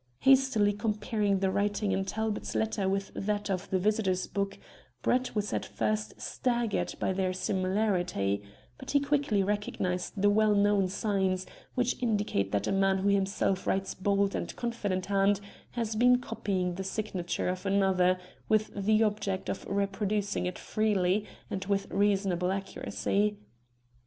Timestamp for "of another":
17.47-18.17